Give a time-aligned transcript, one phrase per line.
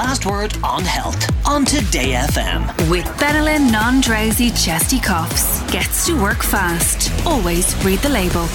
[0.00, 2.90] last word on health on Today FM.
[2.90, 5.60] With Benylin non drowsy chesty coughs.
[5.70, 7.12] Gets to work fast.
[7.26, 8.46] Always read the label.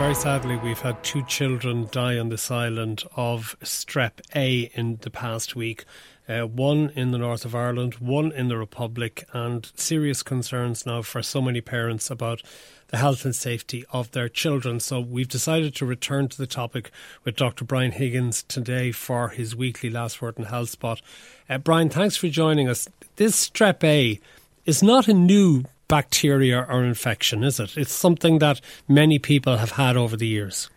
[0.00, 5.10] Very sadly, we've had two children die on this island of strep A in the
[5.10, 5.84] past week.
[6.28, 11.02] Uh, one in the north of Ireland, one in the Republic, and serious concerns now
[11.02, 12.42] for so many parents about
[12.88, 14.80] the health and safety of their children.
[14.80, 16.90] So we've decided to return to the topic
[17.24, 17.64] with Dr.
[17.64, 21.00] Brian Higgins today for his weekly Last Word in Health spot.
[21.48, 22.88] Uh, Brian, thanks for joining us.
[23.16, 24.18] This strep A
[24.64, 27.76] is not a new bacteria or infection, is it?
[27.76, 30.68] It's something that many people have had over the years.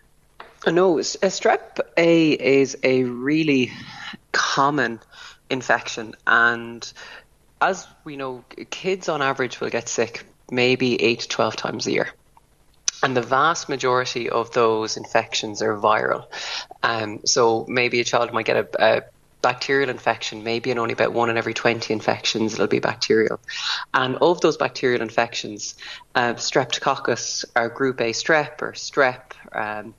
[0.66, 3.72] No, strep A is a really
[4.32, 5.00] common
[5.50, 6.90] infection, and
[7.60, 11.92] as we know, kids on average will get sick maybe 8 to 12 times a
[11.92, 12.10] year.
[13.02, 16.26] And the vast majority of those infections are viral.
[16.84, 19.02] Um, so maybe a child might get a, a
[19.40, 23.40] bacterial infection, maybe in only about one in every 20 infections it'll be bacterial.
[23.92, 25.74] And of those bacterial infections,
[26.14, 29.94] uh, streptococcus or group A strep or strep um,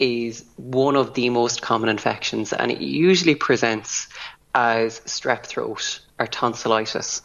[0.00, 4.08] is one of the most common infections and it usually presents
[4.54, 7.22] as strep throat or tonsillitis.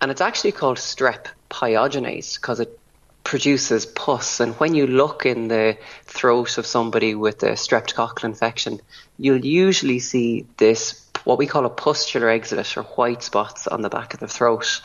[0.00, 2.78] And it's actually called strep pyogenes because it
[3.24, 4.40] produces pus.
[4.40, 8.80] And when you look in the throat of somebody with a streptococcal infection,
[9.18, 13.88] you'll usually see this, what we call a pustular exudate or white spots on the
[13.88, 14.82] back of the throat.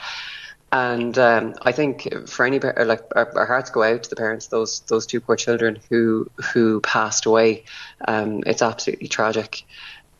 [0.71, 4.47] And um, I think for any like our, our, hearts go out to the parents
[4.47, 7.63] those those two poor children who who passed away.
[8.07, 9.63] Um, it's absolutely tragic,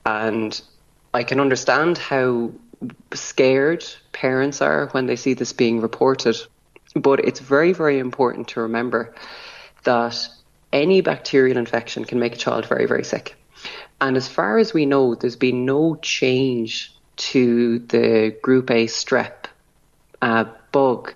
[0.07, 0.59] and
[1.13, 2.51] I can understand how
[3.13, 6.37] scared parents are when they see this being reported.
[6.95, 9.13] But it's very, very important to remember
[9.83, 10.27] that
[10.71, 13.35] any bacterial infection can make a child very, very sick.
[14.01, 19.45] And as far as we know, there's been no change to the group A strep
[20.21, 21.13] uh, bug.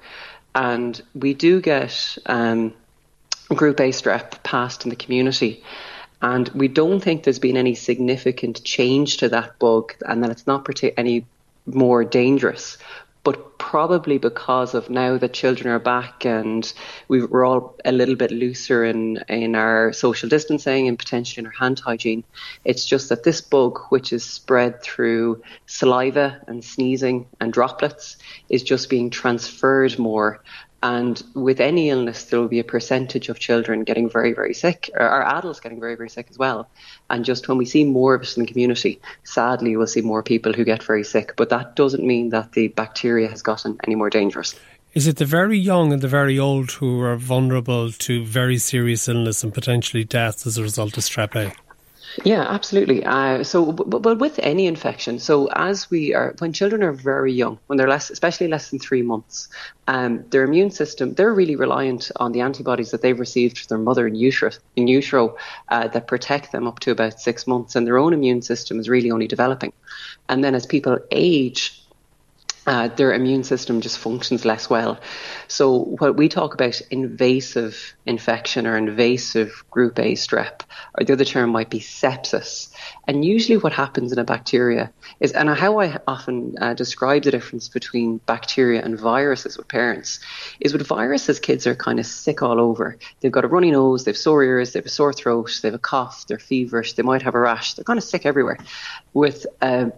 [0.54, 2.74] And we do get um,
[3.50, 5.64] group A strep passed in the community.
[6.22, 10.48] And we don't think there's been any significant change to that bug and that it's
[10.48, 10.68] not
[10.98, 11.26] any
[11.66, 12.78] more dangerous.
[13.24, 16.72] But probably because of now that children are back and
[17.08, 21.46] we are all a little bit looser in, in our social distancing and potentially in
[21.46, 22.26] our hand hygiene,
[22.66, 28.18] it's just that this bug, which is spread through saliva and sneezing and droplets,
[28.50, 30.44] is just being transferred more
[30.84, 34.90] and with any illness, there will be a percentage of children getting very, very sick,
[34.94, 36.70] or adults getting very, very sick as well.
[37.10, 40.22] And just when we see more of it in the community, sadly, we'll see more
[40.22, 41.36] people who get very sick.
[41.38, 44.56] But that doesn't mean that the bacteria has gotten any more dangerous.
[44.94, 49.08] Is it the very young and the very old who are vulnerable to very serious
[49.08, 51.54] illness and potentially death as a result of strep A?
[52.24, 53.04] Yeah, absolutely.
[53.04, 57.34] Uh, so, but, but with any infection, so as we are, when children are very
[57.34, 59.50] young, when they're less, especially less than three months,
[59.88, 63.84] um, their immune system, they're really reliant on the antibodies that they've received from their
[63.84, 65.36] mother in utero, in utero
[65.70, 68.88] uh, that protect them up to about six months, and their own immune system is
[68.88, 69.74] really only developing.
[70.30, 71.83] And then as people age,
[72.66, 75.00] uh, their immune system just functions less well.
[75.48, 80.62] So, what we talk about invasive infection or invasive group A strep,
[80.98, 82.74] or the other term might be sepsis.
[83.06, 87.32] And usually, what happens in a bacteria is, and how I often uh, describe the
[87.32, 90.20] difference between bacteria and viruses with parents,
[90.62, 92.98] is with viruses, kids are kind of sick all over.
[93.20, 95.76] They've got a runny nose, they've sore ears, they have a sore throat, they have
[95.76, 98.58] a cough, they're feverish, they might have a rash, they're kind of sick everywhere.
[99.14, 99.90] With uh,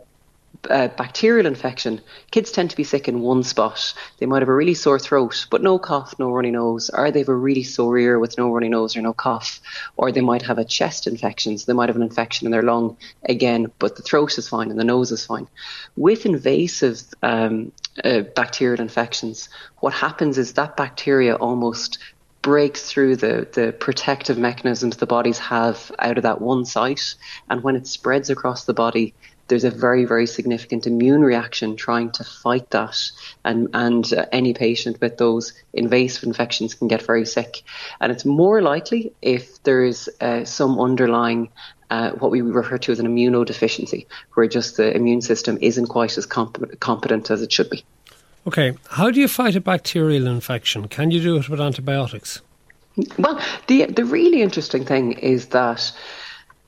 [0.69, 2.01] uh, bacterial infection,
[2.31, 3.93] kids tend to be sick in one spot.
[4.19, 7.19] They might have a really sore throat, but no cough, no runny nose, or they
[7.19, 9.59] have a really sore ear with no runny nose or no cough,
[9.97, 12.63] or they might have a chest infection, so they might have an infection in their
[12.63, 15.47] lung again, but the throat is fine and the nose is fine.
[15.95, 17.71] With invasive um,
[18.03, 19.49] uh, bacterial infections,
[19.79, 21.99] what happens is that bacteria almost
[22.45, 27.15] breaks through the, the protective mechanisms the bodies have out of that one site.
[27.49, 29.15] And when it spreads across the body,
[29.47, 33.11] there's a very, very significant immune reaction trying to fight that.
[33.43, 37.63] And, and uh, any patient with those invasive infections can get very sick.
[37.99, 41.49] And it's more likely if there is uh, some underlying
[41.89, 46.17] uh, what we refer to as an immunodeficiency, where just the immune system isn't quite
[46.17, 47.85] as comp- competent as it should be.
[48.47, 50.87] Okay, how do you fight a bacterial infection?
[50.87, 52.41] Can you do it with antibiotics?
[53.17, 55.91] Well, the the really interesting thing is that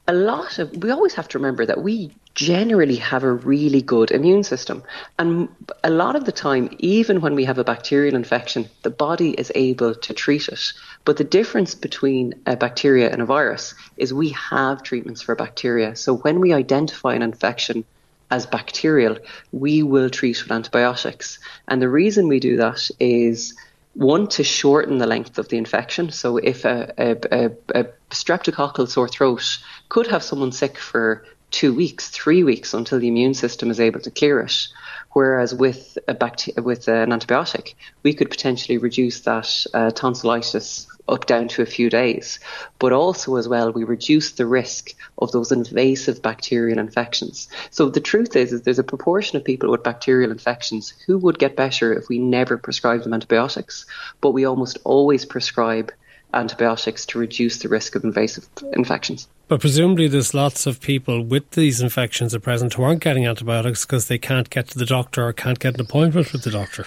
[0.08, 4.12] a lot of we always have to remember that we generally have a really good
[4.12, 4.84] immune system.
[5.18, 5.50] And
[5.84, 9.52] a lot of the time, even when we have a bacterial infection, the body is
[9.56, 10.74] able to treat it.
[11.04, 15.96] But the difference between a bacteria and a virus is we have treatments for bacteria.
[15.96, 17.84] So when we identify an infection
[18.30, 19.18] as bacterial,
[19.52, 21.40] we will treat with antibiotics.
[21.68, 23.56] And the reason we do that is
[23.96, 26.12] one to shorten the length of the infection.
[26.12, 29.58] So if a, a, a, a streptococcal sore throat
[29.90, 34.00] could have someone sick for two weeks, three weeks until the immune system is able
[34.02, 34.68] to clear it.
[35.14, 37.74] Whereas with a bacteria, with an antibiotic,
[38.04, 42.40] we could potentially reduce that uh, tonsillitis up down to a few days.
[42.80, 47.48] But also as well, we reduce the risk of those invasive bacterial infections.
[47.72, 51.40] So the truth is, is there's a proportion of people with bacterial infections who would
[51.40, 53.86] get better if we never prescribed them antibiotics,
[54.22, 55.92] but we almost always prescribe
[56.38, 59.28] antibiotics to reduce the risk of invasive infections.
[59.48, 63.86] But presumably, there's lots of people with these infections at present who aren't getting antibiotics
[63.86, 66.86] because they can't get to the doctor or can't get an appointment with the doctor.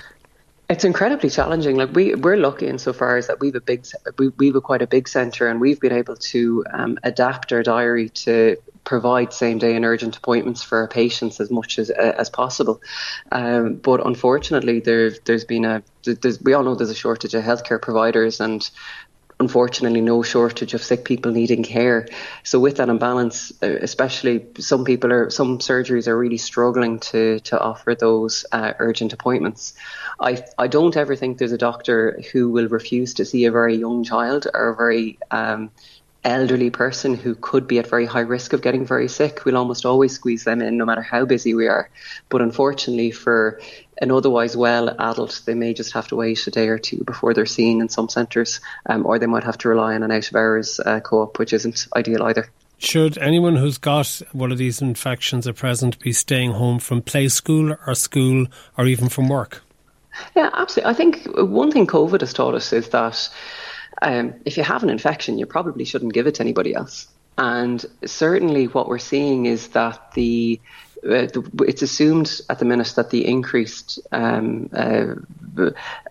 [0.69, 1.77] It's incredibly challenging.
[1.77, 3.85] Like we we're lucky insofar as that we've a big
[4.19, 7.65] we we've a quite a big centre and we've been able to um, adapt our
[7.65, 12.15] diary to provide same day and urgent appointments for our patients as much as uh,
[12.17, 12.81] as possible.
[13.33, 17.43] Um, but unfortunately, there there's been a there's, we all know there's a shortage of
[17.43, 18.71] healthcare providers and
[19.41, 22.07] unfortunately no shortage of sick people needing care.
[22.45, 27.41] So with that imbalance, uh, especially some people are some surgeries are really struggling to
[27.41, 29.75] to offer those uh, urgent appointments.
[30.21, 33.77] I I don't ever think there's a doctor who will refuse to see a very
[33.77, 35.71] young child or a very um,
[36.25, 39.45] elderly person who could be at very high risk of getting very sick.
[39.45, 41.89] We'll almost always squeeze them in, no matter how busy we are.
[42.29, 43.61] But unfortunately, for
[43.99, 47.33] an otherwise well adult, they may just have to wait a day or two before
[47.33, 50.29] they're seen in some centres, um, or they might have to rely on an out
[50.29, 52.51] of hours uh, co op, which isn't ideal either.
[52.79, 57.29] Should anyone who's got one of these infections at present be staying home from play
[57.29, 58.47] school or school
[58.77, 59.63] or even from work?
[60.35, 60.91] Yeah, absolutely.
[60.91, 63.29] I think one thing COVID has taught us is that
[64.03, 67.07] um, if you have an infection, you probably shouldn't give it to anybody else.
[67.39, 70.61] And certainly, what we're seeing is that the
[71.09, 71.27] uh,
[71.61, 75.15] it's assumed at the minute that the increased um, uh,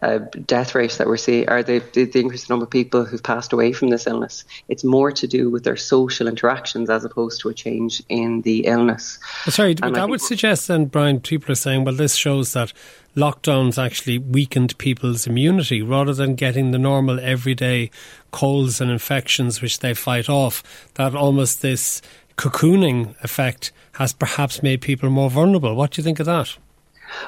[0.02, 3.24] uh, death rate that we're seeing, or the, the, the increased number of people who've
[3.24, 7.42] passed away from this illness, it's more to do with their social interactions as opposed
[7.42, 9.20] to a change in the illness.
[9.48, 12.74] sorry, and that would suggest then, Brian, people are saying, well, this shows that
[13.16, 17.92] lockdowns actually weakened people's immunity rather than getting the normal everyday
[18.32, 20.64] colds and infections which they fight off.
[20.96, 22.02] That almost this
[22.38, 25.76] cocooning effect has perhaps made people more vulnerable.
[25.76, 26.58] What do you think of that?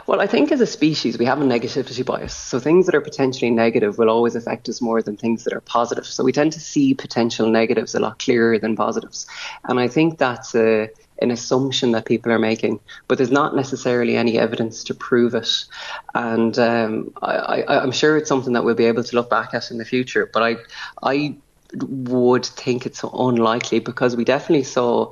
[0.07, 2.35] Well, I think as a species, we have a negativity bias.
[2.35, 5.61] So things that are potentially negative will always affect us more than things that are
[5.61, 6.05] positive.
[6.05, 9.25] So we tend to see potential negatives a lot clearer than positives.
[9.65, 10.89] And I think that's a,
[11.21, 15.65] an assumption that people are making, but there's not necessarily any evidence to prove it.
[16.13, 19.71] And um, I, am sure it's something that we'll be able to look back at
[19.71, 20.29] in the future.
[20.31, 20.55] But I,
[21.03, 21.35] I
[21.75, 25.11] would think it's unlikely because we definitely saw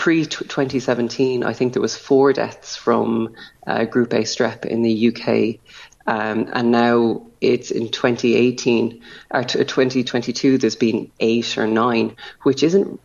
[0.00, 3.34] pre 2017, I think there was four deaths from
[3.66, 5.60] uh, Group A strep in the UK,
[6.06, 10.56] um, and now it's in 2018 or 2022.
[10.56, 12.98] There's been eight or nine, which isn't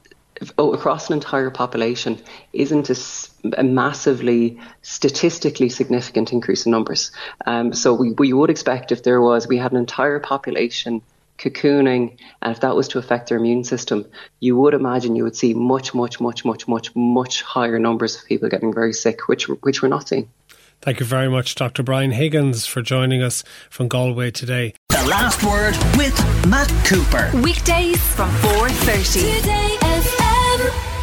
[0.57, 2.17] oh, across an entire population
[2.53, 7.11] isn't a, a, massively statistically significant increase in numbers.
[7.45, 11.01] Um, so we, we would expect if there was we had an entire population
[11.37, 14.05] cocooning, and if that was to affect their immune system,
[14.39, 18.25] you would imagine you would see much, much, much, much, much, much higher numbers of
[18.25, 20.29] people getting very sick, which which we're not seeing.
[20.81, 21.83] Thank you very much, Dr.
[21.83, 24.73] Brian Higgins, for joining us from Galway today.
[24.89, 26.15] The last word with
[26.47, 27.31] Matt Cooper.
[27.41, 29.39] Weekdays from 4.30.
[29.39, 30.94] Today FM.